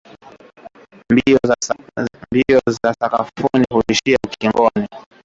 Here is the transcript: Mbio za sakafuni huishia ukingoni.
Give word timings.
Mbio 2.33 2.59
za 2.73 2.91
sakafuni 2.93 3.65
huishia 3.71 4.17
ukingoni. 4.25 4.87